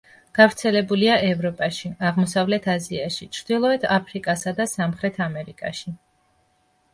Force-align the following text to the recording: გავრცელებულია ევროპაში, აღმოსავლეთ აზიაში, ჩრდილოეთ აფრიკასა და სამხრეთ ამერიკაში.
გავრცელებულია 0.37 1.17
ევროპაში, 1.25 1.91
აღმოსავლეთ 2.09 2.65
აზიაში, 2.73 3.27
ჩრდილოეთ 3.41 3.87
აფრიკასა 3.99 4.55
და 4.61 4.67
სამხრეთ 4.73 5.21
ამერიკაში. 5.29 5.95